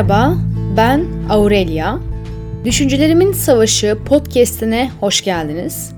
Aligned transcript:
Merhaba, 0.00 0.36
ben 0.76 1.06
Aurelia. 1.30 1.98
Düşüncelerimin 2.64 3.32
Savaşı 3.32 3.98
podcast'ine 4.06 4.90
hoş 5.00 5.24
geldiniz. 5.24 5.92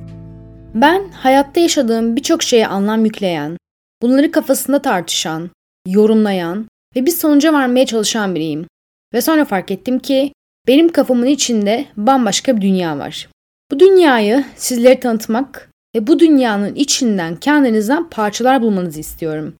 Ben 0.74 1.08
hayatta 1.08 1.60
yaşadığım 1.60 2.16
birçok 2.16 2.42
şeye 2.42 2.66
anlam 2.66 3.04
yükleyen, 3.04 3.56
bunları 4.02 4.30
kafasında 4.30 4.82
tartışan, 4.82 5.50
yorumlayan 5.86 6.66
ve 6.96 7.06
bir 7.06 7.10
sonuca 7.10 7.52
varmaya 7.52 7.86
çalışan 7.86 8.34
biriyim. 8.34 8.66
Ve 9.14 9.20
sonra 9.20 9.44
fark 9.44 9.70
ettim 9.70 9.98
ki 9.98 10.32
benim 10.68 10.92
kafamın 10.92 11.26
içinde 11.26 11.84
bambaşka 11.96 12.56
bir 12.56 12.62
dünya 12.62 12.98
var. 12.98 13.28
Bu 13.70 13.80
dünyayı 13.80 14.44
sizlere 14.56 15.00
tanıtmak 15.00 15.70
ve 15.96 16.06
bu 16.06 16.18
dünyanın 16.18 16.74
içinden 16.74 17.36
kendinizden 17.36 18.10
parçalar 18.10 18.62
bulmanızı 18.62 19.00
istiyorum. 19.00 19.54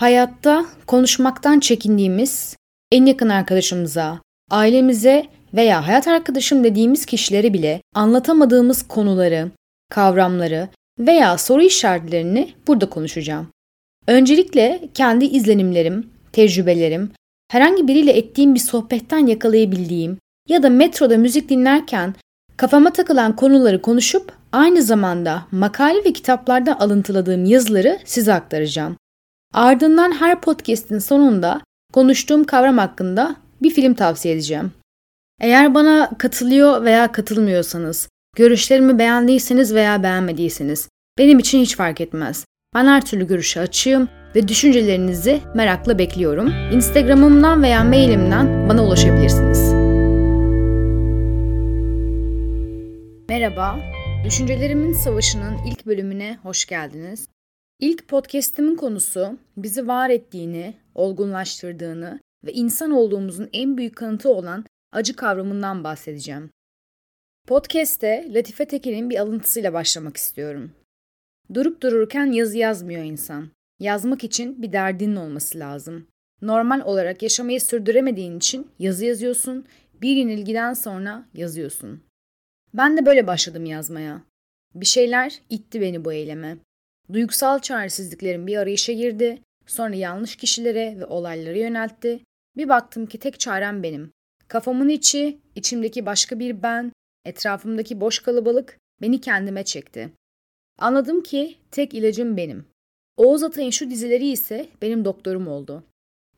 Hayatta 0.00 0.66
konuşmaktan 0.86 1.60
çekindiğimiz 1.60 2.56
en 2.92 3.06
yakın 3.06 3.28
arkadaşımıza, 3.28 4.20
ailemize 4.50 5.26
veya 5.54 5.86
hayat 5.86 6.08
arkadaşım 6.08 6.64
dediğimiz 6.64 7.06
kişilere 7.06 7.52
bile 7.52 7.82
anlatamadığımız 7.94 8.88
konuları, 8.88 9.50
kavramları 9.90 10.68
veya 10.98 11.38
soru 11.38 11.62
işaretlerini 11.62 12.54
burada 12.66 12.90
konuşacağım. 12.90 13.48
Öncelikle 14.06 14.88
kendi 14.94 15.24
izlenimlerim, 15.24 16.10
tecrübelerim, 16.32 17.10
herhangi 17.50 17.88
biriyle 17.88 18.12
ettiğim 18.12 18.54
bir 18.54 18.60
sohbetten 18.60 19.26
yakalayabildiğim 19.26 20.18
ya 20.48 20.62
da 20.62 20.70
metroda 20.70 21.18
müzik 21.18 21.48
dinlerken 21.48 22.14
kafama 22.56 22.92
takılan 22.92 23.36
konuları 23.36 23.82
konuşup 23.82 24.32
aynı 24.52 24.82
zamanda 24.82 25.46
makale 25.52 26.04
ve 26.04 26.12
kitaplardan 26.12 26.74
alıntıladığım 26.74 27.44
yazıları 27.44 27.98
size 28.04 28.34
aktaracağım. 28.34 28.96
Ardından 29.54 30.12
her 30.12 30.40
podcast'in 30.40 30.98
sonunda 30.98 31.60
konuştuğum 31.92 32.44
kavram 32.44 32.78
hakkında 32.78 33.36
bir 33.62 33.70
film 33.70 33.94
tavsiye 33.94 34.34
edeceğim. 34.34 34.72
Eğer 35.40 35.74
bana 35.74 36.10
katılıyor 36.18 36.84
veya 36.84 37.12
katılmıyorsanız, 37.12 38.08
görüşlerimi 38.36 38.98
beğendiyseniz 38.98 39.74
veya 39.74 40.02
beğenmediyseniz 40.02 40.88
benim 41.18 41.38
için 41.38 41.60
hiç 41.60 41.76
fark 41.76 42.00
etmez. 42.00 42.44
Ben 42.74 42.86
her 42.86 43.04
türlü 43.04 43.26
görüşe 43.26 43.60
açığım 43.60 44.08
ve 44.34 44.48
düşüncelerinizi 44.48 45.40
merakla 45.54 45.98
bekliyorum. 45.98 46.52
Instagram'ımdan 46.72 47.62
veya 47.62 47.84
mailimden 47.84 48.68
bana 48.68 48.84
ulaşabilirsiniz. 48.84 49.72
Merhaba, 53.28 53.80
Düşüncelerimin 54.24 54.92
Savaşı'nın 54.92 55.56
ilk 55.66 55.86
bölümüne 55.86 56.38
hoş 56.42 56.64
geldiniz. 56.66 57.28
İlk 57.82 58.08
podcast'imin 58.08 58.76
konusu 58.76 59.38
bizi 59.56 59.88
var 59.88 60.10
ettiğini, 60.10 60.74
olgunlaştırdığını 60.94 62.20
ve 62.44 62.52
insan 62.52 62.90
olduğumuzun 62.90 63.48
en 63.52 63.76
büyük 63.76 63.96
kanıtı 63.96 64.28
olan 64.28 64.64
acı 64.92 65.16
kavramından 65.16 65.84
bahsedeceğim. 65.84 66.50
Podcast'te 67.46 68.26
Latife 68.34 68.64
Tekin'in 68.64 69.10
bir 69.10 69.18
alıntısıyla 69.18 69.72
başlamak 69.72 70.16
istiyorum. 70.16 70.72
Durup 71.54 71.82
dururken 71.82 72.26
yazı 72.26 72.58
yazmıyor 72.58 73.04
insan. 73.04 73.48
Yazmak 73.80 74.24
için 74.24 74.62
bir 74.62 74.72
derdinin 74.72 75.16
olması 75.16 75.58
lazım. 75.58 76.06
Normal 76.42 76.80
olarak 76.80 77.22
yaşamayı 77.22 77.60
sürdüremediğin 77.60 78.38
için 78.38 78.70
yazı 78.78 79.04
yazıyorsun, 79.04 79.66
bir 80.02 80.16
yenilgiden 80.16 80.74
sonra 80.74 81.24
yazıyorsun. 81.34 82.02
Ben 82.74 82.96
de 82.96 83.06
böyle 83.06 83.26
başladım 83.26 83.64
yazmaya. 83.64 84.22
Bir 84.74 84.86
şeyler 84.86 85.40
itti 85.50 85.80
beni 85.80 86.04
bu 86.04 86.12
eyleme. 86.12 86.58
Duygusal 87.12 87.58
çaresizliklerim 87.58 88.46
bir 88.46 88.56
arayışa 88.56 88.92
girdi, 88.92 89.42
sonra 89.66 89.94
yanlış 89.94 90.36
kişilere 90.36 90.98
ve 90.98 91.06
olaylara 91.06 91.58
yöneltti. 91.58 92.20
Bir 92.56 92.68
baktım 92.68 93.06
ki 93.06 93.18
tek 93.18 93.40
çarem 93.40 93.82
benim. 93.82 94.12
Kafamın 94.48 94.88
içi, 94.88 95.38
içimdeki 95.54 96.06
başka 96.06 96.38
bir 96.38 96.62
ben, 96.62 96.92
etrafımdaki 97.24 98.00
boş 98.00 98.18
kalabalık 98.18 98.78
beni 99.00 99.20
kendime 99.20 99.64
çekti. 99.64 100.12
Anladım 100.78 101.22
ki 101.22 101.56
tek 101.70 101.94
ilacım 101.94 102.36
benim. 102.36 102.66
Oğuz 103.16 103.42
Atay'ın 103.42 103.70
şu 103.70 103.90
dizileri 103.90 104.28
ise 104.28 104.68
benim 104.82 105.04
doktorum 105.04 105.48
oldu. 105.48 105.84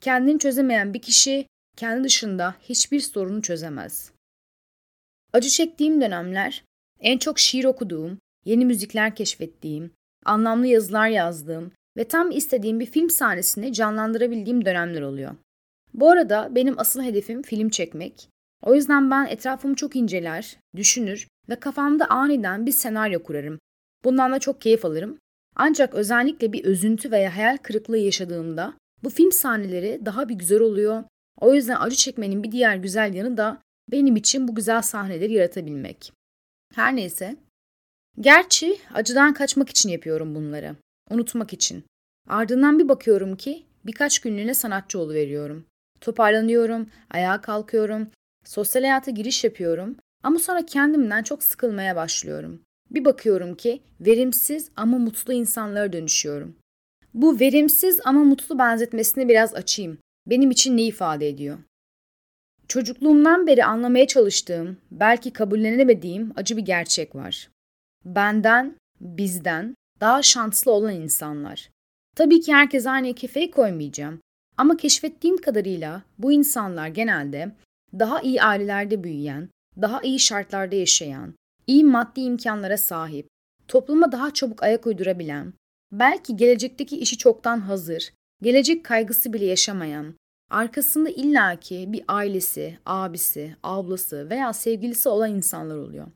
Kendini 0.01 0.39
çözemeyen 0.39 0.95
bir 0.95 1.03
kişi 1.03 1.47
kendi 1.77 2.05
dışında 2.05 2.55
hiçbir 2.63 3.01
sorunu 3.01 3.43
çözemez. 3.43 4.13
Acı 5.33 5.49
çektiğim 5.49 6.01
dönemler, 6.01 6.65
en 7.01 7.19
çok 7.19 7.39
şiir 7.39 7.65
okuduğum, 7.65 8.19
yeni 8.45 8.65
müzikler 8.65 9.17
keşfettiğim, 9.17 9.91
anlamlı 10.25 10.67
yazılar 10.67 11.09
yazdığım 11.09 11.73
ve 11.97 12.05
tam 12.05 12.31
istediğim 12.31 12.81
bir 12.81 12.87
film 12.87 13.11
sahnesini 13.11 13.73
canlandırabildiğim 13.73 14.65
dönemler 14.65 15.03
oluyor. 15.03 15.35
Bu 15.95 16.11
arada 16.11 16.49
benim 16.55 16.79
asıl 16.79 17.03
hedefim 17.03 17.43
film 17.43 17.69
çekmek. 17.69 18.29
O 18.63 18.75
yüzden 18.75 19.11
ben 19.11 19.27
etrafımı 19.27 19.75
çok 19.75 19.97
inceler, 19.97 20.57
düşünür 20.77 21.29
ve 21.49 21.55
kafamda 21.55 22.07
aniden 22.07 22.67
bir 22.67 22.73
senaryo 22.73 23.23
kurarım. 23.23 23.59
Bundan 24.05 24.33
da 24.33 24.39
çok 24.39 24.61
keyif 24.61 24.85
alırım. 24.85 25.19
Ancak 25.57 25.95
özellikle 25.95 26.53
bir 26.53 26.65
üzüntü 26.65 27.11
veya 27.11 27.37
hayal 27.37 27.57
kırıklığı 27.57 27.99
yaşadığımda 27.99 28.75
bu 29.05 29.11
film 29.11 29.33
sahneleri 29.33 30.01
daha 30.05 30.29
bir 30.29 30.35
güzel 30.35 30.61
oluyor. 30.61 31.05
O 31.41 31.55
yüzden 31.55 31.77
acı 31.81 31.97
çekmenin 31.97 32.43
bir 32.43 32.53
diğer 32.53 32.77
güzel 32.77 33.15
yanı 33.15 33.37
da 33.37 33.59
benim 33.91 34.17
için 34.17 34.49
bu 34.49 34.55
güzel 34.55 34.83
sahneleri 34.83 35.33
yaratabilmek. 35.33 36.13
Her 36.75 36.97
neyse. 36.97 37.37
Gerçi 38.21 38.79
acıdan 38.95 39.35
kaçmak 39.35 39.69
için 39.69 39.89
yapıyorum 39.89 40.35
bunları. 40.35 40.77
Unutmak 41.11 41.53
için. 41.53 41.85
Ardından 42.29 42.79
bir 42.79 42.89
bakıyorum 42.89 43.37
ki 43.37 43.63
birkaç 43.87 44.19
günlüğüne 44.19 44.55
sanatçı 44.55 45.09
veriyorum. 45.09 45.67
Toparlanıyorum, 46.01 46.91
ayağa 47.11 47.41
kalkıyorum, 47.41 48.09
sosyal 48.45 48.83
hayata 48.83 49.11
giriş 49.11 49.45
yapıyorum 49.45 49.97
ama 50.23 50.39
sonra 50.39 50.67
kendimden 50.67 51.23
çok 51.23 51.43
sıkılmaya 51.43 51.97
başlıyorum. 51.97 52.61
Bir 52.91 53.05
bakıyorum 53.05 53.55
ki 53.55 53.83
verimsiz 54.01 54.71
ama 54.77 54.99
mutlu 54.99 55.33
insanlara 55.33 55.93
dönüşüyorum. 55.93 56.57
Bu 57.15 57.41
verimsiz 57.41 58.01
ama 58.05 58.25
mutlu 58.25 58.59
benzetmesini 58.59 59.29
biraz 59.29 59.55
açayım. 59.55 59.99
Benim 60.27 60.51
için 60.51 60.77
ne 60.77 60.83
ifade 60.83 61.29
ediyor? 61.29 61.59
Çocukluğumdan 62.69 63.47
beri 63.47 63.65
anlamaya 63.65 64.07
çalıştığım, 64.07 64.77
belki 64.91 65.33
kabullenemediğim 65.33 66.33
acı 66.37 66.57
bir 66.57 66.63
gerçek 66.63 67.15
var. 67.15 67.54
Benden, 68.05 68.77
bizden 69.01 69.75
daha 70.01 70.23
şanslı 70.23 70.73
olan 70.73 70.95
insanlar. 70.95 71.71
Tabii 72.17 72.41
ki 72.41 72.55
herkes 72.55 72.87
aynı 72.87 73.15
kefeye 73.15 73.51
koymayacağım. 73.51 74.21
Ama 74.57 74.77
keşfettiğim 74.77 75.37
kadarıyla 75.37 76.03
bu 76.19 76.33
insanlar 76.33 76.89
genelde 76.89 77.53
daha 77.99 78.21
iyi 78.21 78.43
ailelerde 78.43 79.05
büyüyen, 79.05 79.49
daha 79.81 80.03
iyi 80.03 80.19
şartlarda 80.19 80.77
yaşayan, 80.77 81.35
iyi 81.67 81.85
maddi 81.85 82.21
imkanlara 82.21 82.77
sahip, 82.77 83.29
topluma 83.69 84.13
daha 84.13 84.35
çabuk 84.35 84.63
ayak 84.63 84.87
uydurabilen, 84.87 85.53
belki 85.93 86.37
gelecekteki 86.37 86.99
işi 86.99 87.19
çoktan 87.19 87.61
hazır, 87.61 88.13
gelecek 88.43 88.85
kaygısı 88.85 89.33
bile 89.33 89.45
yaşamayan, 89.45 90.15
arkasında 90.51 91.11
illaki 91.11 91.93
bir 91.93 92.05
ailesi, 92.09 92.79
abisi, 92.87 93.57
ablası 93.63 94.31
veya 94.31 94.53
sevgilisi 94.53 95.09
olan 95.09 95.31
insanlar 95.31 95.77
oluyor. 95.77 96.07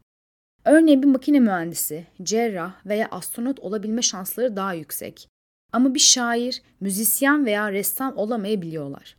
Örneğin 0.69 1.03
bir 1.03 1.07
makine 1.07 1.41
mühendisi, 1.41 2.07
cerrah 2.23 2.87
veya 2.87 3.09
astronot 3.11 3.61
olabilme 3.61 4.03
şansları 4.03 4.57
daha 4.57 4.75
yüksek. 4.75 5.29
Ama 5.73 5.95
bir 5.95 6.01
şair, 6.01 6.63
müzisyen 6.81 7.47
veya 7.47 7.73
ressam 7.73 8.17
olamayabiliyorlar. 8.17 9.17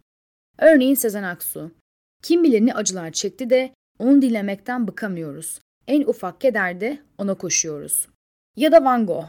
Örneğin 0.57 0.95
Sezen 0.95 1.23
Aksu. 1.23 1.71
Kim 2.23 2.43
bilir 2.43 2.65
ne 2.65 2.73
acılar 2.73 3.11
çekti 3.11 3.49
de 3.49 3.73
onu 3.99 4.21
dilemekten 4.21 4.87
bıkamıyoruz. 4.87 5.59
En 5.87 6.01
ufak 6.01 6.41
kederde 6.41 6.99
ona 7.17 7.33
koşuyoruz. 7.33 8.07
Ya 8.55 8.71
da 8.71 8.83
Van 8.83 9.05
Gogh. 9.05 9.25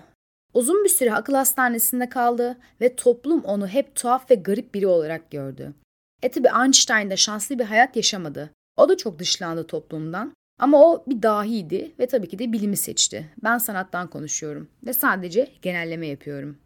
Uzun 0.54 0.84
bir 0.84 0.88
süre 0.88 1.14
akıl 1.14 1.34
hastanesinde 1.34 2.09
kaldı 2.09 2.59
ve 2.80 2.97
toplum 2.97 3.44
onu 3.44 3.68
hep 3.68 3.95
tuhaf 3.95 4.30
ve 4.30 4.34
garip 4.34 4.74
biri 4.74 4.86
olarak 4.86 5.30
gördü. 5.30 5.74
E 6.22 6.30
tabi 6.30 6.48
Einstein 6.65 7.10
de 7.10 7.16
şanslı 7.16 7.59
bir 7.59 7.65
hayat 7.65 7.97
yaşamadı. 7.97 8.50
O 8.77 8.89
da 8.89 8.97
çok 8.97 9.18
dışlandı 9.18 9.66
toplumdan. 9.66 10.33
Ama 10.60 10.84
o 10.84 11.04
bir 11.07 11.22
dahiydi 11.22 11.92
ve 11.98 12.07
tabii 12.07 12.28
ki 12.28 12.39
de 12.39 12.53
bilimi 12.53 12.77
seçti. 12.77 13.30
Ben 13.45 13.59
sanattan 13.59 14.10
konuşuyorum 14.10 14.68
ve 14.86 14.92
sadece 14.92 15.48
genelleme 15.62 16.07
yapıyorum. 16.07 16.59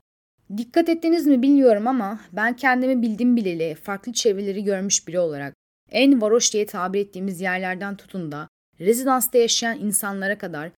Dikkat 0.56 0.88
ettiniz 0.88 1.26
mi 1.26 1.42
bilmiyorum 1.42 1.86
ama 1.86 2.20
ben 2.32 2.56
kendimi 2.56 3.02
bildim 3.02 3.36
bileli 3.36 3.74
farklı 3.74 4.12
çevreleri 4.12 4.64
görmüş 4.64 5.08
biri 5.08 5.18
olarak 5.18 5.54
en 5.90 6.22
varoş 6.22 6.52
diye 6.52 6.66
tabir 6.66 7.00
ettiğimiz 7.00 7.40
yerlerden 7.40 7.96
tutun 7.96 8.32
da 8.32 8.48
rezidansta 8.80 9.38
yaşayan 9.38 9.78
insanlara 9.78 10.38
kadar 10.38 10.70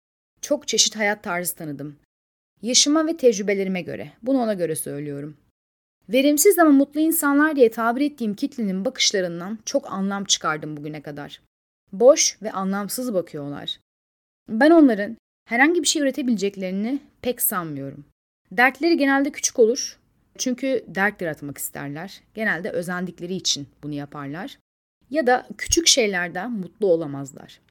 çok 0.41 0.67
çeşit 0.67 0.95
hayat 0.95 1.23
tarzı 1.23 1.55
tanıdım. 1.55 1.95
Yaşıma 2.61 3.07
ve 3.07 3.17
tecrübelerime 3.17 3.81
göre, 3.81 4.11
bunu 4.21 4.41
ona 4.41 4.53
göre 4.53 4.75
söylüyorum. 4.75 5.37
Verimsiz 6.09 6.59
ama 6.59 6.71
mutlu 6.71 6.99
insanlar 6.99 7.55
diye 7.55 7.71
tabir 7.71 8.01
ettiğim 8.01 8.35
kitlenin 8.35 8.85
bakışlarından 8.85 9.59
çok 9.65 9.91
anlam 9.91 10.25
çıkardım 10.25 10.77
bugüne 10.77 11.01
kadar. 11.01 11.41
Boş 11.91 12.41
ve 12.41 12.51
anlamsız 12.51 13.13
bakıyorlar. 13.13 13.79
Ben 14.49 14.71
onların 14.71 15.17
herhangi 15.45 15.81
bir 15.81 15.87
şey 15.87 16.01
üretebileceklerini 16.01 16.99
pek 17.21 17.41
sanmıyorum. 17.41 18.05
Dertleri 18.51 18.97
genelde 18.97 19.31
küçük 19.31 19.59
olur. 19.59 19.99
Çünkü 20.37 20.85
dert 20.87 21.21
yaratmak 21.21 21.57
isterler. 21.57 22.21
Genelde 22.33 22.69
özendikleri 22.69 23.33
için 23.35 23.67
bunu 23.83 23.93
yaparlar. 23.93 24.57
ya 25.09 25.27
da 25.27 25.47
küçük 25.57 25.87
şeylerden 25.87 26.51
mutlu 26.51 26.87
olamazlar. 26.87 27.61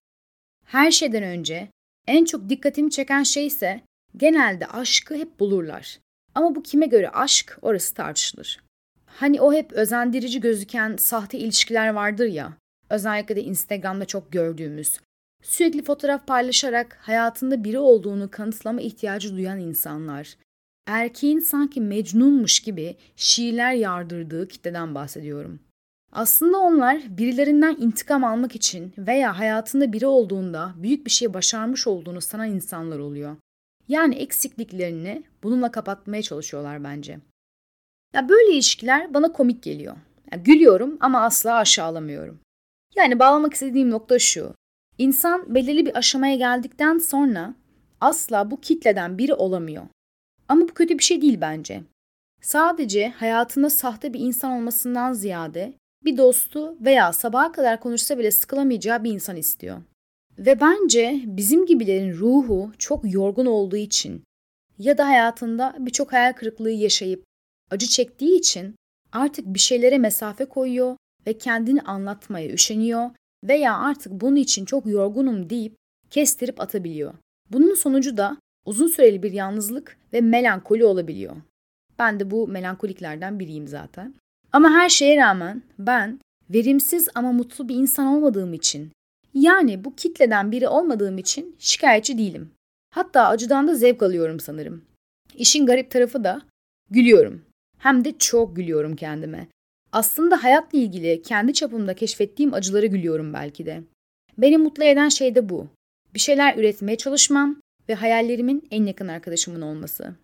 Her 0.66 0.90
şeyden 0.90 1.22
önce 1.22 1.68
en 2.06 2.24
çok 2.24 2.48
dikkatimi 2.48 2.90
çeken 2.90 3.22
şey 3.22 3.46
ise 3.46 3.80
genelde 4.16 4.66
aşkı 4.66 5.14
hep 5.14 5.40
bulurlar. 5.40 6.00
Ama 6.34 6.54
bu 6.54 6.62
kime 6.62 6.86
göre 6.86 7.10
aşk 7.10 7.58
orası 7.62 7.94
tartışılır. 7.94 8.60
Hani 9.06 9.40
o 9.40 9.52
hep 9.52 9.72
özendirici 9.72 10.40
gözüken 10.40 10.96
sahte 10.96 11.38
ilişkiler 11.38 11.88
vardır 11.88 12.26
ya. 12.26 12.52
Özellikle 12.90 13.36
de 13.36 13.42
Instagram'da 13.42 14.04
çok 14.04 14.32
gördüğümüz. 14.32 14.98
Sürekli 15.42 15.84
fotoğraf 15.84 16.26
paylaşarak 16.26 16.98
hayatında 17.00 17.64
biri 17.64 17.78
olduğunu 17.78 18.30
kanıtlama 18.30 18.80
ihtiyacı 18.80 19.36
duyan 19.36 19.60
insanlar. 19.60 20.36
Erkeğin 20.86 21.40
sanki 21.40 21.80
mecnunmuş 21.80 22.60
gibi 22.60 22.96
şiirler 23.16 23.72
yardırdığı 23.72 24.48
kitleden 24.48 24.94
bahsediyorum. 24.94 25.60
Aslında 26.12 26.58
onlar 26.58 27.18
birilerinden 27.18 27.76
intikam 27.80 28.24
almak 28.24 28.54
için 28.54 28.94
veya 28.98 29.38
hayatında 29.38 29.92
biri 29.92 30.06
olduğunda 30.06 30.74
büyük 30.76 31.06
bir 31.06 31.10
şey 31.10 31.34
başarmış 31.34 31.86
olduğunu 31.86 32.20
sanan 32.20 32.50
insanlar 32.50 32.98
oluyor. 32.98 33.36
Yani 33.88 34.14
eksikliklerini 34.14 35.24
bununla 35.42 35.70
kapatmaya 35.70 36.22
çalışıyorlar 36.22 36.84
bence. 36.84 37.18
Ya 38.14 38.28
böyle 38.28 38.52
ilişkiler 38.52 39.14
bana 39.14 39.32
komik 39.32 39.62
geliyor. 39.62 39.96
Ya 40.32 40.38
gülüyorum 40.38 40.96
ama 41.00 41.20
asla 41.20 41.54
aşağılamıyorum. 41.54 42.40
Yani 42.96 43.18
bağlamak 43.18 43.54
istediğim 43.54 43.90
nokta 43.90 44.18
şu. 44.18 44.54
İnsan 44.98 45.54
belirli 45.54 45.86
bir 45.86 45.98
aşamaya 45.98 46.36
geldikten 46.36 46.98
sonra 46.98 47.54
asla 48.00 48.50
bu 48.50 48.60
kitleden 48.60 49.18
biri 49.18 49.34
olamıyor. 49.34 49.86
Ama 50.48 50.62
bu 50.62 50.74
kötü 50.74 50.98
bir 50.98 51.04
şey 51.04 51.22
değil 51.22 51.38
bence. 51.40 51.82
Sadece 52.42 53.08
hayatında 53.08 53.70
sahte 53.70 54.12
bir 54.12 54.20
insan 54.20 54.52
olmasından 54.52 55.12
ziyade 55.12 55.72
bir 56.04 56.16
dostu 56.16 56.76
veya 56.80 57.12
sabaha 57.12 57.52
kadar 57.52 57.80
konuşsa 57.80 58.18
bile 58.18 58.30
sıkılamayacağı 58.30 59.04
bir 59.04 59.10
insan 59.10 59.36
istiyor. 59.36 59.82
Ve 60.38 60.60
bence 60.60 61.20
bizim 61.24 61.66
gibilerin 61.66 62.12
ruhu 62.12 62.72
çok 62.78 63.12
yorgun 63.12 63.46
olduğu 63.46 63.76
için 63.76 64.22
ya 64.78 64.98
da 64.98 65.06
hayatında 65.06 65.76
birçok 65.78 66.12
hayal 66.12 66.32
kırıklığı 66.32 66.70
yaşayıp 66.70 67.24
acı 67.70 67.86
çektiği 67.86 68.38
için 68.38 68.74
artık 69.12 69.46
bir 69.46 69.58
şeylere 69.58 69.98
mesafe 69.98 70.44
koyuyor 70.44 70.96
ve 71.26 71.38
kendini 71.38 71.80
anlatmaya 71.80 72.52
üşeniyor 72.52 73.10
veya 73.44 73.78
artık 73.78 74.12
bunun 74.12 74.36
için 74.36 74.64
çok 74.64 74.86
yorgunum 74.86 75.50
deyip 75.50 75.76
kestirip 76.10 76.60
atabiliyor. 76.60 77.14
Bunun 77.50 77.74
sonucu 77.74 78.16
da 78.16 78.36
uzun 78.64 78.86
süreli 78.86 79.22
bir 79.22 79.32
yalnızlık 79.32 79.96
ve 80.12 80.20
melankoli 80.20 80.84
olabiliyor. 80.84 81.36
Ben 81.98 82.20
de 82.20 82.30
bu 82.30 82.48
melankoliklerden 82.48 83.38
biriyim 83.40 83.68
zaten. 83.68 84.14
Ama 84.52 84.70
her 84.70 84.88
şeye 84.88 85.16
rağmen 85.16 85.62
ben 85.78 86.18
verimsiz 86.50 87.08
ama 87.14 87.32
mutlu 87.32 87.68
bir 87.68 87.74
insan 87.74 88.06
olmadığım 88.06 88.54
için 88.54 88.92
yani 89.34 89.84
bu 89.84 89.94
kitleden 89.94 90.52
biri 90.52 90.68
olmadığım 90.68 91.18
için 91.18 91.56
şikayetçi 91.58 92.18
değilim. 92.18 92.50
Hatta 92.90 93.28
acıdan 93.28 93.68
da 93.68 93.74
zevk 93.74 94.02
alıyorum 94.02 94.40
sanırım. 94.40 94.84
İşin 95.34 95.66
garip 95.66 95.90
tarafı 95.90 96.24
da 96.24 96.42
gülüyorum. 96.90 97.44
Hem 97.78 98.04
de 98.04 98.18
çok 98.18 98.56
gülüyorum 98.56 98.96
kendime. 98.96 99.48
Aslında 99.94 100.44
hayatla 100.44 100.78
ilgili 100.78 101.22
kendi 101.22 101.52
çapımda 101.52 101.94
keşfettiğim 101.94 102.54
acıları 102.54 102.86
gülüyorum 102.86 103.32
belki 103.32 103.66
de. 103.66 103.82
Beni 104.38 104.58
mutlu 104.58 104.84
eden 104.84 105.08
şey 105.08 105.34
de 105.34 105.48
bu. 105.48 105.68
Bir 106.14 106.20
şeyler 106.20 106.56
üretmeye 106.56 106.96
çalışmam 106.96 107.56
ve 107.88 107.94
hayallerimin 107.94 108.68
en 108.70 108.86
yakın 108.86 109.08
arkadaşımın 109.08 109.60
olması. 109.60 110.14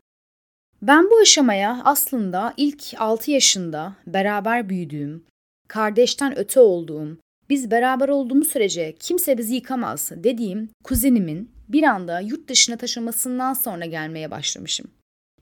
Ben 0.83 1.11
bu 1.11 1.19
aşamaya 1.19 1.83
aslında 1.85 2.55
ilk 2.57 2.85
6 2.99 3.31
yaşında 3.31 3.97
beraber 4.07 4.69
büyüdüğüm, 4.69 5.25
kardeşten 5.69 6.39
öte 6.39 6.61
olduğum, 6.61 7.19
biz 7.49 7.71
beraber 7.71 8.09
olduğumuz 8.09 8.49
sürece 8.49 8.95
kimse 9.01 9.39
bizi 9.39 9.55
yıkamaz 9.55 10.11
dediğim 10.15 10.69
kuzenimin 10.85 11.51
bir 11.69 11.83
anda 11.83 12.21
yurt 12.21 12.49
dışına 12.49 12.77
taşımasından 12.77 13.55
sonra 13.55 13.85
gelmeye 13.85 14.31
başlamışım. 14.31 14.87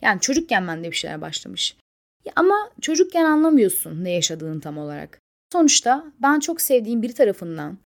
Yani 0.02 0.20
çocukken 0.20 0.69
bende 0.69 0.90
bir 0.90 0.96
şeyler 0.96 1.20
başlamış. 1.20 1.76
Ama 2.36 2.70
çocukken 2.80 3.25
anlamıyorsun 3.25 4.04
ne 4.04 4.10
yaşadığını 4.10 4.60
tam 4.60 4.78
olarak. 4.78 5.20
Sonuçta 5.52 6.12
ben 6.22 6.40
çok 6.40 6.60
sevdiğim 6.60 7.02
bir 7.02 7.12
tarafından 7.12 7.78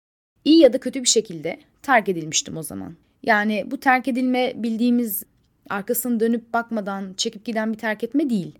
iyi 0.45 0.59
ya 0.59 0.73
da 0.73 0.81
kötü 0.81 1.03
bir 1.03 1.09
şekilde 1.09 1.61
terk 1.83 2.09
edilmiştim 2.09 2.57
o 2.57 2.63
zaman. 2.63 2.97
Yani 3.23 3.65
bu 3.71 3.81
terk 3.81 4.09
edilme 4.09 4.53
bildiğimiz 4.57 5.25
arkasını 5.71 6.21
dönüp 6.21 6.53
bakmadan 6.53 7.15
çekip 7.17 7.45
giden 7.45 7.73
bir 7.73 7.79
terk 7.79 8.05
etme 8.05 8.31
değil. 8.31 8.59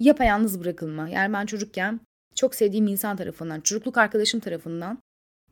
Yapayalnız 0.00 0.60
bırakılma. 0.60 1.08
Yani 1.08 1.32
ben 1.32 1.46
çocukken 1.46 2.00
çok 2.34 2.54
sevdiğim 2.54 2.86
insan 2.86 3.16
tarafından, 3.16 3.60
çocukluk 3.60 3.98
arkadaşım 3.98 4.40
tarafından 4.40 4.98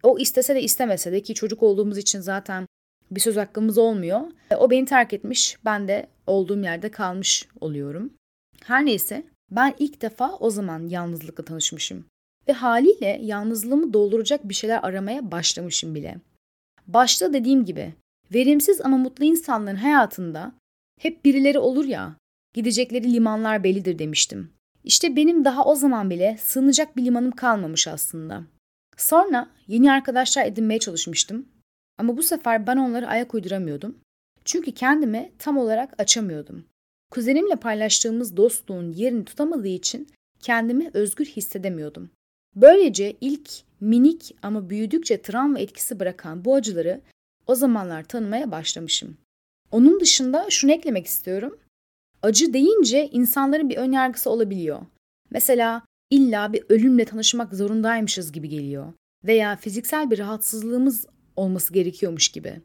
o 0.02 0.18
istese 0.18 0.54
de 0.54 0.62
istemese 0.62 1.12
de 1.12 1.22
ki 1.22 1.34
çocuk 1.34 1.62
olduğumuz 1.62 1.98
için 1.98 2.20
zaten 2.20 2.66
bir 3.10 3.20
söz 3.20 3.36
hakkımız 3.36 3.78
olmuyor. 3.78 4.20
O 4.56 4.70
beni 4.70 4.84
terk 4.84 5.12
etmiş, 5.12 5.56
ben 5.64 5.88
de 5.88 6.06
olduğum 6.26 6.62
yerde 6.62 6.90
kalmış 6.90 7.48
oluyorum. 7.60 8.12
Her 8.64 8.86
neyse 8.86 9.24
ben 9.50 9.74
ilk 9.78 10.02
defa 10.02 10.36
o 10.40 10.50
zaman 10.50 10.88
yalnızlıkla 10.88 11.44
tanışmışım. 11.44 12.04
Ve 12.48 12.52
haliyle 12.52 13.20
yalnızlığımı 13.22 13.92
dolduracak 13.92 14.48
bir 14.48 14.54
şeyler 14.54 14.80
aramaya 14.82 15.30
başlamışım 15.30 15.94
bile. 15.94 16.16
Başta 16.86 17.32
dediğim 17.32 17.64
gibi 17.64 17.94
verimsiz 18.34 18.80
ama 18.80 18.96
mutlu 18.96 19.24
insanların 19.24 19.76
hayatında 19.76 20.52
hep 21.00 21.24
birileri 21.24 21.58
olur 21.58 21.84
ya, 21.84 22.16
gidecekleri 22.54 23.12
limanlar 23.12 23.64
bellidir 23.64 23.98
demiştim. 23.98 24.50
İşte 24.84 25.16
benim 25.16 25.44
daha 25.44 25.64
o 25.64 25.74
zaman 25.74 26.10
bile 26.10 26.36
sığınacak 26.40 26.96
bir 26.96 27.04
limanım 27.04 27.30
kalmamış 27.30 27.88
aslında. 27.88 28.42
Sonra 28.96 29.50
yeni 29.68 29.92
arkadaşlar 29.92 30.46
edinmeye 30.46 30.78
çalışmıştım. 30.78 31.48
Ama 31.98 32.16
bu 32.16 32.22
sefer 32.22 32.66
ben 32.66 32.76
onları 32.76 33.08
ayak 33.08 33.34
uyduramıyordum. 33.34 33.98
Çünkü 34.44 34.72
kendimi 34.72 35.32
tam 35.38 35.58
olarak 35.58 36.00
açamıyordum. 36.00 36.64
Kuzenimle 37.14 37.56
paylaştığımız 37.56 38.36
dostluğun 38.36 38.92
yerini 38.92 39.24
tutamadığı 39.24 39.68
için 39.68 40.08
kendimi 40.40 40.90
özgür 40.94 41.24
hissedemiyordum. 41.24 42.10
Böylece 42.56 43.16
ilk 43.20 43.50
minik 43.80 44.36
ama 44.42 44.70
büyüdükçe 44.70 45.22
travma 45.22 45.58
etkisi 45.58 46.00
bırakan 46.00 46.44
bu 46.44 46.54
acıları 46.54 47.00
o 47.46 47.54
zamanlar 47.54 48.04
tanımaya 48.04 48.50
başlamışım. 48.50 49.16
Onun 49.70 50.00
dışında 50.00 50.46
şunu 50.50 50.72
eklemek 50.72 51.06
istiyorum. 51.06 51.58
Acı 52.22 52.52
deyince 52.52 53.08
insanların 53.12 53.68
bir 53.68 53.76
önyargısı 53.76 54.30
olabiliyor. 54.30 54.80
Mesela 55.30 55.82
illa 56.10 56.52
bir 56.52 56.64
ölümle 56.68 57.04
tanışmak 57.04 57.54
zorundaymışız 57.54 58.32
gibi 58.32 58.48
geliyor 58.48 58.92
veya 59.24 59.56
fiziksel 59.56 60.10
bir 60.10 60.18
rahatsızlığımız 60.18 61.06
olması 61.36 61.72
gerekiyormuş 61.72 62.28
gibi. 62.28 62.60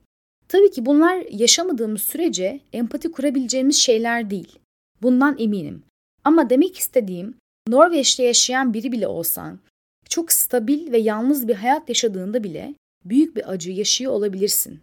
Tabii 0.49 0.71
ki 0.71 0.85
bunlar 0.85 1.25
yaşamadığımız 1.31 2.01
sürece 2.01 2.59
empati 2.73 3.11
kurabileceğimiz 3.11 3.75
şeyler 3.75 4.29
değil. 4.29 4.59
Bundan 5.01 5.35
eminim. 5.39 5.83
Ama 6.23 6.49
demek 6.49 6.77
istediğim 6.77 7.35
Norveç'te 7.67 8.23
yaşayan 8.23 8.73
biri 8.73 8.91
bile 8.91 9.07
olsan, 9.07 9.59
çok 10.09 10.31
stabil 10.31 10.91
ve 10.91 10.97
yalnız 10.97 11.47
bir 11.47 11.55
hayat 11.55 11.89
yaşadığında 11.89 12.43
bile 12.43 12.73
büyük 13.05 13.35
bir 13.35 13.51
acı 13.51 13.71
yaşıyor 13.71 14.11
olabilirsin. 14.11 14.79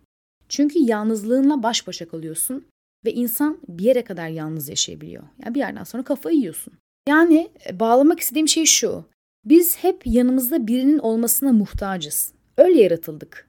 Çünkü 0.48 0.78
yalnızlığınla 0.78 1.62
baş 1.62 1.86
başa 1.86 2.08
kalıyorsun 2.08 2.64
ve 3.04 3.12
insan 3.12 3.58
bir 3.68 3.84
yere 3.84 4.04
kadar 4.04 4.28
yalnız 4.28 4.68
yaşayabiliyor. 4.68 5.22
Yani 5.44 5.54
bir 5.54 5.60
yerden 5.60 5.84
sonra 5.84 6.02
kafayı 6.02 6.36
yiyorsun. 6.36 6.74
Yani 7.08 7.50
e, 7.68 7.80
bağlamak 7.80 8.20
istediğim 8.20 8.48
şey 8.48 8.64
şu. 8.64 9.04
Biz 9.44 9.76
hep 9.76 10.02
yanımızda 10.06 10.66
birinin 10.66 10.98
olmasına 10.98 11.52
muhtacız. 11.52 12.32
Öyle 12.56 12.82
yaratıldık. 12.82 13.48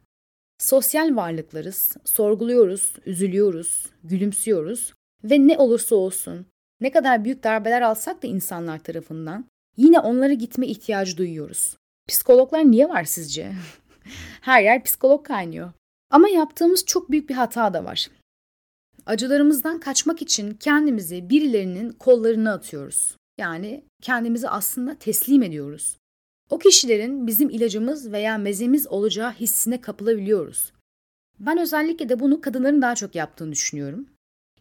Sosyal 0.60 1.16
varlıklarız, 1.16 1.98
sorguluyoruz, 2.06 2.94
üzülüyoruz, 3.06 3.86
gülümsüyoruz 4.04 4.94
ve 5.24 5.48
ne 5.48 5.58
olursa 5.58 5.96
olsun, 5.96 6.46
ne 6.82 6.92
kadar 6.92 7.26
büyük 7.26 7.44
darbeler 7.44 7.82
alsak 7.82 8.24
da 8.24 8.28
insanlar 8.28 8.80
tarafından 8.80 9.46
yine 9.78 10.00
onlara 10.00 10.34
gitme 10.34 10.68
ihtiyacı 10.68 11.18
duyuyoruz. 11.18 11.78
Psikologlar 12.08 12.72
niye 12.72 12.90
var 12.90 13.04
sizce? 13.04 13.52
Her 14.42 14.62
yer 14.64 14.84
psikolog 14.84 15.26
kaynıyor. 15.26 15.72
Ama 16.10 16.30
yaptığımız 16.30 16.86
çok 16.86 17.12
büyük 17.12 17.30
bir 17.30 17.36
hata 17.36 17.74
da 17.74 17.86
var. 17.86 18.08
Acılarımızdan 19.06 19.80
kaçmak 19.80 20.22
için 20.22 20.54
kendimizi 20.54 21.30
birilerinin 21.30 21.90
kollarına 21.92 22.54
atıyoruz. 22.54 23.18
Yani 23.38 23.84
kendimizi 24.02 24.50
aslında 24.50 24.96
teslim 24.96 25.44
ediyoruz. 25.44 25.98
O 26.50 26.60
kişilerin 26.60 27.28
bizim 27.28 27.50
ilacımız 27.50 28.12
veya 28.12 28.38
mezemiz 28.38 28.88
olacağı 28.88 29.32
hissine 29.32 29.82
kapılabiliyoruz. 29.82 30.74
Ben 31.40 31.58
özellikle 31.58 32.10
de 32.10 32.20
bunu 32.20 32.42
kadınların 32.42 32.82
daha 32.82 32.96
çok 32.96 33.16
yaptığını 33.16 33.52
düşünüyorum. 33.52 34.08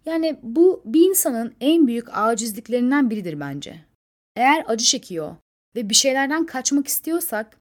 Yani 0.07 0.39
bu 0.43 0.83
bir 0.85 1.01
insanın 1.01 1.55
en 1.61 1.87
büyük 1.87 2.09
acizliklerinden 2.13 3.11
biridir 3.11 3.41
bence. 3.41 3.85
Eğer 4.37 4.65
acı 4.69 4.85
çekiyor 4.85 5.37
ve 5.77 5.91
bir 5.91 5.95
şeylerden 5.95 6.47
kaçmak 6.47 6.89
istiyorsak 6.89 7.59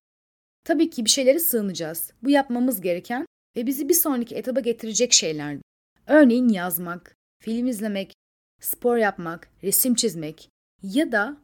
tabii 0.63 0.89
ki 0.89 1.05
bir 1.05 1.10
şeylere 1.10 1.39
sığınacağız. 1.39 2.12
Bu 2.24 2.29
yapmamız 2.29 2.82
gereken 2.82 3.25
ve 3.55 3.67
bizi 3.67 3.89
bir 3.89 3.94
sonraki 3.94 4.36
etaba 4.36 4.60
getirecek 4.60 5.13
şeyler. 5.13 5.58
Örneğin 6.08 6.50
yazmak, 6.50 7.15
film 7.44 7.67
izlemek, 7.67 8.13
spor 8.62 8.98
yapmak, 8.98 9.50
resim 9.63 9.96
çizmek 9.96 10.50
ya 10.84 11.12
da 11.12 11.38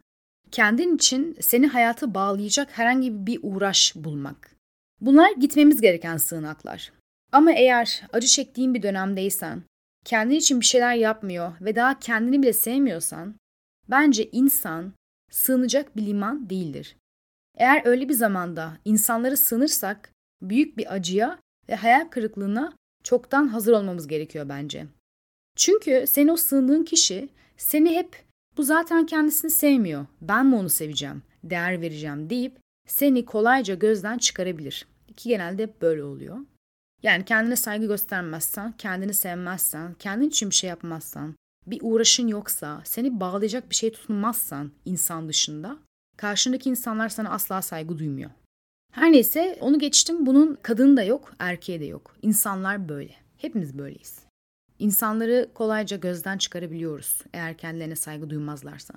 kendin 0.51 0.95
için 0.95 1.37
seni 1.39 1.67
hayata 1.67 2.13
bağlayacak 2.13 2.77
herhangi 2.77 3.25
bir 3.27 3.39
uğraş 3.43 3.93
bulmak. 3.95 4.55
Bunlar 5.01 5.31
gitmemiz 5.31 5.81
gereken 5.81 6.17
sığınaklar. 6.17 6.91
Ama 7.31 7.51
eğer 7.51 8.03
acı 8.13 8.27
çektiğin 8.27 8.73
bir 8.73 8.83
dönemdeysen, 8.83 9.63
kendin 10.05 10.35
için 10.35 10.59
bir 10.59 10.65
şeyler 10.65 10.95
yapmıyor 10.95 11.53
ve 11.61 11.75
daha 11.75 11.99
kendini 11.99 12.41
bile 12.41 12.53
sevmiyorsan, 12.53 13.35
bence 13.89 14.29
insan 14.31 14.93
sığınacak 15.31 15.95
bir 15.95 16.05
liman 16.05 16.49
değildir. 16.49 16.95
Eğer 17.57 17.81
öyle 17.85 18.09
bir 18.09 18.13
zamanda 18.13 18.77
insanları 18.85 19.37
sığınırsak 19.37 20.11
büyük 20.41 20.77
bir 20.77 20.93
acıya 20.93 21.39
ve 21.69 21.75
hayal 21.75 22.07
kırıklığına 22.07 22.73
çoktan 23.03 23.47
hazır 23.47 23.73
olmamız 23.73 24.07
gerekiyor 24.07 24.49
bence. 24.49 24.87
Çünkü 25.55 26.05
seni 26.07 26.31
o 26.31 26.37
sığındığın 26.37 26.83
kişi 26.83 27.29
seni 27.57 27.95
hep 27.95 28.23
bu 28.57 28.63
zaten 28.63 29.05
kendisini 29.05 29.51
sevmiyor. 29.51 30.05
Ben 30.21 30.45
mi 30.45 30.55
onu 30.55 30.69
seveceğim, 30.69 31.23
değer 31.43 31.81
vereceğim 31.81 32.29
deyip 32.29 32.59
seni 32.87 33.25
kolayca 33.25 33.75
gözden 33.75 34.17
çıkarabilir. 34.17 34.87
Ki 35.17 35.29
genelde 35.29 35.73
böyle 35.81 36.03
oluyor. 36.03 36.37
Yani 37.03 37.25
kendine 37.25 37.55
saygı 37.55 37.85
göstermezsen, 37.87 38.71
kendini 38.77 39.13
sevmezsen, 39.13 39.93
kendin 39.93 40.29
için 40.29 40.49
bir 40.49 40.55
şey 40.55 40.69
yapmazsan, 40.69 41.35
bir 41.67 41.79
uğraşın 41.83 42.27
yoksa, 42.27 42.81
seni 42.83 43.19
bağlayacak 43.19 43.69
bir 43.69 43.75
şey 43.75 43.91
tutunmazsan 43.91 44.71
insan 44.85 45.29
dışında, 45.29 45.77
karşındaki 46.17 46.69
insanlar 46.69 47.09
sana 47.09 47.29
asla 47.29 47.61
saygı 47.61 47.99
duymuyor. 47.99 48.31
Her 48.91 49.11
neyse 49.11 49.57
onu 49.61 49.79
geçtim. 49.79 50.25
Bunun 50.25 50.57
kadını 50.61 50.97
da 50.97 51.03
yok, 51.03 51.33
erkeği 51.39 51.79
de 51.79 51.85
yok. 51.85 52.15
İnsanlar 52.21 52.89
böyle. 52.89 53.15
Hepimiz 53.37 53.77
böyleyiz. 53.77 54.19
İnsanları 54.81 55.49
kolayca 55.53 55.97
gözden 55.97 56.37
çıkarabiliyoruz 56.37 57.21
eğer 57.33 57.57
kendilerine 57.57 57.95
saygı 57.95 58.29
duymazlarsa. 58.29 58.93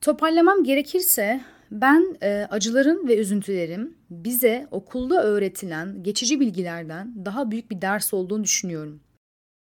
Toparlamam 0.00 0.64
gerekirse 0.64 1.40
ben 1.70 2.16
e, 2.22 2.46
acıların 2.50 3.08
ve 3.08 3.18
üzüntülerim 3.18 3.98
bize 4.10 4.68
okulda 4.70 5.24
öğretilen 5.24 6.02
geçici 6.02 6.40
bilgilerden 6.40 7.24
daha 7.24 7.50
büyük 7.50 7.70
bir 7.70 7.82
ders 7.82 8.14
olduğunu 8.14 8.44
düşünüyorum. 8.44 9.00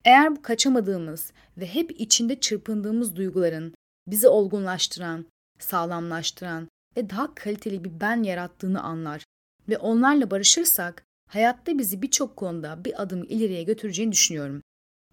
Eğer 0.06 0.36
bu 0.36 0.42
kaçamadığımız 0.42 1.32
ve 1.58 1.66
hep 1.66 2.02
içinde 2.02 2.40
çırpındığımız 2.40 3.16
duyguların 3.16 3.74
bizi 4.08 4.28
olgunlaştıran, 4.28 5.26
sağlamlaştıran 5.60 6.68
ve 6.98 7.10
daha 7.10 7.36
kaliteli 7.36 7.84
bir 7.84 8.00
ben 8.02 8.24
yarattığını 8.24 8.82
anlar 8.82 9.24
ve 9.70 9.78
onlarla 9.78 10.32
barışırsak 10.32 11.04
hayatta 11.30 11.78
bizi 11.78 12.02
birçok 12.02 12.36
konuda 12.36 12.86
bir 12.86 13.02
adım 13.02 13.24
ileriye 13.24 13.64
götüreceğini 13.64 14.12
düşünüyorum. 14.12 14.62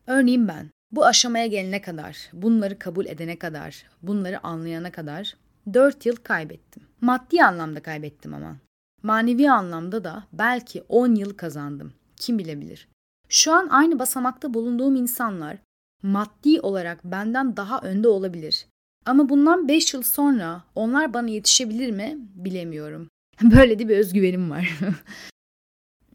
Örneğin 0.09 0.49
ben 0.49 0.71
bu 0.93 1.07
aşamaya 1.07 1.47
gelene 1.47 1.81
kadar, 1.81 2.31
bunları 2.33 2.79
kabul 2.79 3.07
edene 3.07 3.39
kadar, 3.39 3.85
bunları 4.03 4.47
anlayana 4.47 4.93
kadar 4.93 5.37
4 5.75 6.07
yıl 6.07 6.17
kaybettim. 6.17 6.83
Maddi 7.01 7.45
anlamda 7.45 7.83
kaybettim 7.83 8.35
ama. 8.35 8.57
Manevi 9.03 9.51
anlamda 9.51 10.05
da 10.05 10.25
belki 10.33 10.83
10 10.89 11.15
yıl 11.15 11.35
kazandım. 11.35 11.93
Kim 12.17 12.39
bilebilir. 12.39 12.89
Şu 13.29 13.53
an 13.53 13.69
aynı 13.69 13.99
basamakta 13.99 14.55
bulunduğum 14.55 14.97
insanlar 14.97 15.59
maddi 16.03 16.61
olarak 16.61 17.05
benden 17.05 17.57
daha 17.57 17.81
önde 17.81 18.09
olabilir. 18.09 18.67
Ama 19.07 19.29
bundan 19.29 19.69
5 19.69 19.95
yıl 19.95 20.03
sonra 20.03 20.63
onlar 20.75 21.15
bana 21.15 21.29
yetişebilir 21.29 21.91
mi 21.91 22.19
bilemiyorum. 22.35 23.09
Böyle 23.43 23.79
de 23.79 23.89
bir 23.89 23.99
özgüvenim 23.99 24.51
var. 24.51 24.79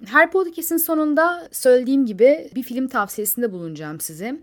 Her 0.05 0.31
podcast'in 0.31 0.77
sonunda 0.77 1.50
söylediğim 1.51 2.05
gibi 2.05 2.50
bir 2.55 2.63
film 2.63 2.88
tavsiyesinde 2.88 3.51
bulunacağım 3.51 4.00
size. 4.00 4.39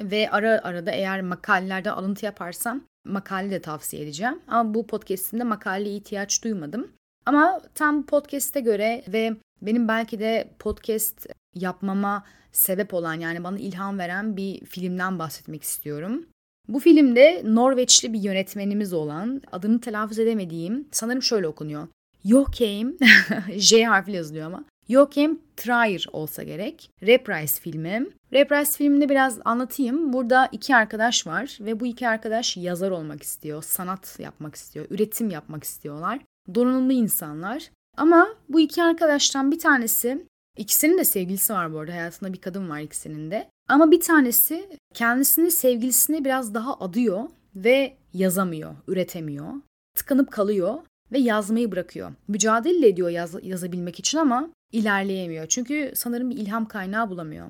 Ve 0.00 0.30
ara 0.30 0.60
arada 0.64 0.90
eğer 0.90 1.22
makalelerde 1.22 1.90
alıntı 1.90 2.24
yaparsam 2.24 2.80
makale 3.04 3.50
de 3.50 3.60
tavsiye 3.60 4.02
edeceğim. 4.02 4.38
Ama 4.48 4.74
bu 4.74 4.86
podcast'inde 4.86 5.44
makaleye 5.44 5.96
ihtiyaç 5.96 6.44
duymadım. 6.44 6.88
Ama 7.26 7.60
tam 7.74 8.06
podcast'e 8.06 8.60
göre 8.60 9.04
ve 9.08 9.36
benim 9.62 9.88
belki 9.88 10.18
de 10.18 10.50
podcast 10.58 11.26
yapmama 11.54 12.24
sebep 12.52 12.94
olan 12.94 13.14
yani 13.14 13.44
bana 13.44 13.58
ilham 13.58 13.98
veren 13.98 14.36
bir 14.36 14.64
filmden 14.64 15.18
bahsetmek 15.18 15.62
istiyorum. 15.62 16.26
Bu 16.68 16.80
filmde 16.80 17.42
Norveçli 17.44 18.12
bir 18.12 18.20
yönetmenimiz 18.20 18.92
olan 18.92 19.42
adını 19.52 19.80
telaffuz 19.80 20.18
edemediğim 20.18 20.88
sanırım 20.92 21.22
şöyle 21.22 21.46
okunuyor. 21.48 21.88
Joachim, 22.24 22.98
J 23.56 23.84
harfiyle 23.84 24.16
yazılıyor 24.16 24.46
ama. 24.46 24.64
Joachim 24.88 25.40
Trier 25.56 26.06
olsa 26.12 26.42
gerek. 26.42 26.90
Reprise 27.02 27.60
filmi. 27.60 28.06
Reprise 28.32 28.76
filmini 28.76 29.08
biraz 29.08 29.38
anlatayım. 29.44 30.12
Burada 30.12 30.48
iki 30.52 30.76
arkadaş 30.76 31.26
var 31.26 31.58
ve 31.60 31.80
bu 31.80 31.86
iki 31.86 32.08
arkadaş 32.08 32.56
yazar 32.56 32.90
olmak 32.90 33.22
istiyor, 33.22 33.62
sanat 33.62 34.20
yapmak 34.20 34.54
istiyor, 34.54 34.86
üretim 34.90 35.30
yapmak 35.30 35.64
istiyorlar. 35.64 36.20
Donanımlı 36.54 36.92
insanlar. 36.92 37.70
Ama 37.96 38.28
bu 38.48 38.60
iki 38.60 38.82
arkadaştan 38.82 39.52
bir 39.52 39.58
tanesi, 39.58 40.26
ikisinin 40.56 40.98
de 40.98 41.04
sevgilisi 41.04 41.52
var 41.52 41.72
bu 41.72 41.78
arada 41.78 41.92
hayatında 41.92 42.32
bir 42.32 42.40
kadın 42.40 42.70
var 42.70 42.80
ikisinin 42.80 43.30
de. 43.30 43.48
Ama 43.68 43.90
bir 43.90 44.00
tanesi 44.00 44.68
kendisini 44.94 45.50
sevgilisine 45.50 46.24
biraz 46.24 46.54
daha 46.54 46.74
adıyor 46.74 47.24
ve 47.56 47.96
yazamıyor, 48.12 48.74
üretemiyor. 48.88 49.48
Tıkanıp 49.94 50.32
kalıyor 50.32 50.74
ve 51.12 51.18
yazmayı 51.18 51.72
bırakıyor. 51.72 52.12
Mücadele 52.28 52.88
ediyor 52.88 53.08
yaz, 53.08 53.34
yazabilmek 53.42 53.98
için 53.98 54.18
ama 54.18 54.50
ilerleyemiyor. 54.74 55.46
Çünkü 55.48 55.92
sanırım 55.94 56.30
bir 56.30 56.36
ilham 56.36 56.66
kaynağı 56.66 57.10
bulamıyor. 57.10 57.48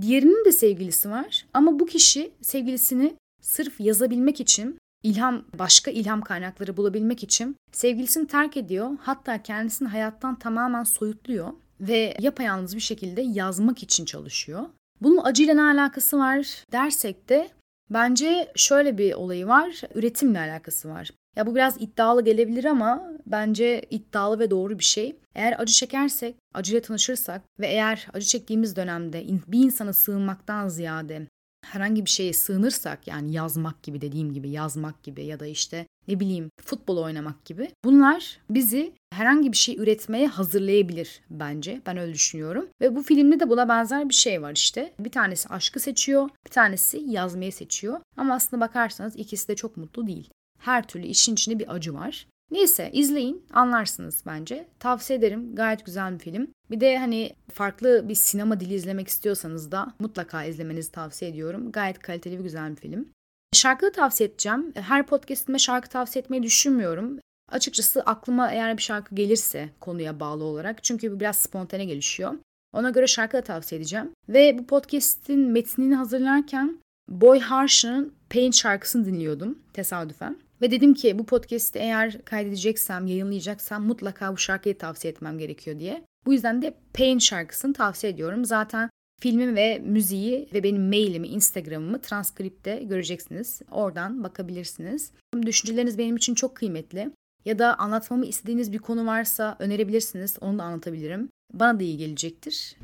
Diğerinin 0.00 0.44
de 0.44 0.52
sevgilisi 0.52 1.10
var 1.10 1.46
ama 1.54 1.78
bu 1.78 1.86
kişi 1.86 2.32
sevgilisini 2.42 3.16
sırf 3.42 3.80
yazabilmek 3.80 4.40
için 4.40 4.78
ilham 5.02 5.44
başka 5.58 5.90
ilham 5.90 6.20
kaynakları 6.20 6.76
bulabilmek 6.76 7.22
için 7.22 7.56
sevgilisini 7.72 8.26
terk 8.26 8.56
ediyor. 8.56 8.90
Hatta 9.00 9.42
kendisini 9.42 9.88
hayattan 9.88 10.38
tamamen 10.38 10.82
soyutluyor 10.82 11.52
ve 11.80 12.16
yapayalnız 12.20 12.76
bir 12.76 12.80
şekilde 12.80 13.22
yazmak 13.22 13.82
için 13.82 14.04
çalışıyor. 14.04 14.62
Bunun 15.00 15.24
acıyla 15.24 15.54
ne 15.54 15.62
alakası 15.62 16.18
var 16.18 16.64
dersek 16.72 17.28
de 17.28 17.48
bence 17.90 18.52
şöyle 18.56 18.98
bir 18.98 19.14
olayı 19.14 19.46
var. 19.46 19.80
Üretimle 19.94 20.38
alakası 20.38 20.88
var. 20.88 21.10
Ya 21.36 21.46
bu 21.46 21.54
biraz 21.54 21.82
iddialı 21.82 22.24
gelebilir 22.24 22.64
ama 22.64 23.10
bence 23.26 23.82
iddialı 23.90 24.38
ve 24.38 24.50
doğru 24.50 24.78
bir 24.78 24.84
şey. 24.84 25.16
Eğer 25.34 25.54
acı 25.58 25.72
çekersek, 25.72 26.36
acıyla 26.54 26.82
tanışırsak 26.82 27.42
ve 27.60 27.66
eğer 27.66 28.06
acı 28.12 28.26
çektiğimiz 28.26 28.76
dönemde 28.76 29.24
bir 29.48 29.58
insana 29.58 29.92
sığınmaktan 29.92 30.68
ziyade 30.68 31.26
herhangi 31.64 32.04
bir 32.04 32.10
şeye 32.10 32.32
sığınırsak 32.32 33.08
yani 33.08 33.32
yazmak 33.32 33.82
gibi 33.82 34.00
dediğim 34.00 34.32
gibi 34.32 34.50
yazmak 34.50 35.02
gibi 35.02 35.24
ya 35.24 35.40
da 35.40 35.46
işte 35.46 35.86
ne 36.08 36.20
bileyim 36.20 36.50
futbol 36.64 36.98
oynamak 36.98 37.44
gibi 37.44 37.70
bunlar 37.84 38.40
bizi 38.50 38.92
herhangi 39.12 39.52
bir 39.52 39.56
şey 39.56 39.76
üretmeye 39.76 40.26
hazırlayabilir 40.26 41.20
bence. 41.30 41.80
Ben 41.86 41.96
öyle 41.96 42.14
düşünüyorum. 42.14 42.68
Ve 42.80 42.96
bu 42.96 43.02
filmde 43.02 43.40
de 43.40 43.50
buna 43.50 43.68
benzer 43.68 44.08
bir 44.08 44.14
şey 44.14 44.42
var 44.42 44.52
işte. 44.52 44.92
Bir 44.98 45.10
tanesi 45.10 45.48
aşkı 45.48 45.80
seçiyor, 45.80 46.28
bir 46.46 46.50
tanesi 46.50 46.98
yazmayı 46.98 47.52
seçiyor. 47.52 48.00
Ama 48.16 48.34
aslında 48.34 48.60
bakarsanız 48.60 49.16
ikisi 49.16 49.48
de 49.48 49.56
çok 49.56 49.76
mutlu 49.76 50.06
değil. 50.06 50.30
Her 50.64 50.86
türlü 50.86 51.06
işin 51.06 51.32
içinde 51.32 51.58
bir 51.58 51.74
acı 51.74 51.94
var. 51.94 52.26
Neyse 52.50 52.90
izleyin 52.92 53.46
anlarsınız 53.52 54.22
bence. 54.26 54.68
Tavsiye 54.78 55.18
ederim 55.18 55.54
gayet 55.54 55.86
güzel 55.86 56.14
bir 56.14 56.18
film. 56.18 56.48
Bir 56.70 56.80
de 56.80 56.98
hani 56.98 57.32
farklı 57.52 58.08
bir 58.08 58.14
sinema 58.14 58.60
dili 58.60 58.74
izlemek 58.74 59.08
istiyorsanız 59.08 59.72
da 59.72 59.94
mutlaka 59.98 60.44
izlemenizi 60.44 60.92
tavsiye 60.92 61.30
ediyorum. 61.30 61.72
Gayet 61.72 61.98
kaliteli 61.98 62.38
ve 62.38 62.42
güzel 62.42 62.70
bir 62.70 62.76
film. 62.76 63.08
Şarkı 63.52 63.92
tavsiye 63.92 64.28
edeceğim. 64.28 64.72
Her 64.74 65.06
podcastime 65.06 65.58
şarkı 65.58 65.88
tavsiye 65.88 66.22
etmeyi 66.22 66.42
düşünmüyorum. 66.42 67.18
Açıkçası 67.48 68.02
aklıma 68.02 68.50
eğer 68.50 68.76
bir 68.76 68.82
şarkı 68.82 69.14
gelirse 69.14 69.68
konuya 69.80 70.20
bağlı 70.20 70.44
olarak 70.44 70.84
çünkü 70.84 71.12
bu 71.12 71.20
biraz 71.20 71.36
spontane 71.36 71.84
gelişiyor. 71.84 72.34
Ona 72.72 72.90
göre 72.90 73.06
şarkı 73.06 73.36
da 73.36 73.42
tavsiye 73.42 73.80
edeceğim. 73.80 74.10
Ve 74.28 74.58
bu 74.58 74.66
podcast'in 74.66 75.40
metnini 75.40 75.94
hazırlarken 75.94 76.78
Boy 77.08 77.40
Harsh'ın 77.40 78.14
Pain 78.30 78.50
şarkısını 78.50 79.06
dinliyordum 79.06 79.58
tesadüfen. 79.72 80.43
Ve 80.64 80.70
dedim 80.70 80.94
ki 80.94 81.18
bu 81.18 81.26
podcast'i 81.26 81.78
eğer 81.78 82.24
kaydedeceksem, 82.24 83.06
yayınlayacaksam 83.06 83.86
mutlaka 83.86 84.32
bu 84.32 84.38
şarkıyı 84.38 84.78
tavsiye 84.78 85.12
etmem 85.12 85.38
gerekiyor 85.38 85.78
diye. 85.78 86.04
Bu 86.26 86.32
yüzden 86.32 86.62
de 86.62 86.74
Pain 86.94 87.18
şarkısını 87.18 87.72
tavsiye 87.72 88.12
ediyorum. 88.12 88.44
Zaten 88.44 88.90
filmi 89.20 89.54
ve 89.54 89.78
müziği 89.78 90.48
ve 90.54 90.62
benim 90.62 90.88
mailimi, 90.88 91.28
Instagram'ımı 91.28 92.00
transkripte 92.00 92.76
göreceksiniz. 92.76 93.62
Oradan 93.70 94.24
bakabilirsiniz. 94.24 95.12
Düşünceleriniz 95.42 95.98
benim 95.98 96.16
için 96.16 96.34
çok 96.34 96.56
kıymetli. 96.56 97.10
Ya 97.44 97.58
da 97.58 97.78
anlatmamı 97.78 98.26
istediğiniz 98.26 98.72
bir 98.72 98.78
konu 98.78 99.06
varsa 99.06 99.56
önerebilirsiniz. 99.58 100.36
Onu 100.40 100.58
da 100.58 100.62
anlatabilirim. 100.62 101.28
Bana 101.52 101.80
da 101.80 101.82
iyi 101.82 101.96
gelecektir. 101.96 102.76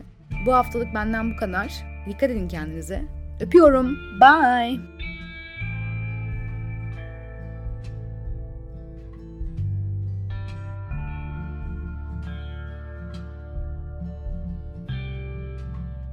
Bu 0.47 0.53
haftalık 0.53 0.95
benden 0.95 1.33
bu 1.33 1.37
kadar. 1.37 1.85
Dikkat 2.09 2.31
edin 2.31 2.49
kendinize. 2.49 3.05
Öpüyorum. 3.41 3.97
Bye. 4.21 5.00